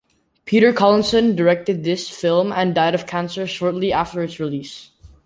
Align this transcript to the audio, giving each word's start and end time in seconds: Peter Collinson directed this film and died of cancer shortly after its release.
Peter 0.45 0.73
Collinson 0.73 1.35
directed 1.35 1.83
this 1.83 2.09
film 2.09 2.51
and 2.51 2.73
died 2.73 2.95
of 2.95 3.05
cancer 3.05 3.45
shortly 3.45 3.93
after 3.93 4.23
its 4.23 4.39
release. 4.39 4.89